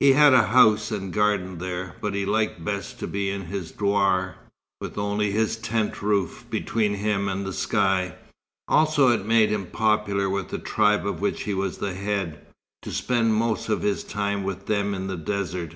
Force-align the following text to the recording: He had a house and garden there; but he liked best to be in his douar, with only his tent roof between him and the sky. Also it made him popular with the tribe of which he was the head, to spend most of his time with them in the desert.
He 0.00 0.12
had 0.14 0.32
a 0.32 0.44
house 0.46 0.90
and 0.90 1.12
garden 1.12 1.58
there; 1.58 1.94
but 2.00 2.14
he 2.14 2.24
liked 2.24 2.64
best 2.64 2.98
to 3.00 3.06
be 3.06 3.28
in 3.28 3.42
his 3.44 3.70
douar, 3.70 4.36
with 4.80 4.96
only 4.96 5.30
his 5.30 5.56
tent 5.56 6.00
roof 6.00 6.46
between 6.48 6.94
him 6.94 7.28
and 7.28 7.44
the 7.44 7.52
sky. 7.52 8.14
Also 8.66 9.08
it 9.10 9.26
made 9.26 9.50
him 9.50 9.66
popular 9.66 10.30
with 10.30 10.48
the 10.48 10.58
tribe 10.58 11.06
of 11.06 11.20
which 11.20 11.42
he 11.42 11.52
was 11.52 11.76
the 11.76 11.92
head, 11.92 12.46
to 12.80 12.90
spend 12.90 13.34
most 13.34 13.68
of 13.68 13.82
his 13.82 14.02
time 14.04 14.42
with 14.42 14.64
them 14.64 14.94
in 14.94 15.06
the 15.06 15.18
desert. 15.18 15.74